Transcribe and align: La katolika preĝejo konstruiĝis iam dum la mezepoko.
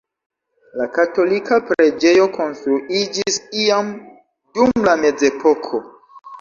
La 0.79 0.87
katolika 0.95 1.59
preĝejo 1.67 2.25
konstruiĝis 2.39 3.39
iam 3.67 3.95
dum 4.59 4.77
la 4.91 4.99
mezepoko. 5.07 5.87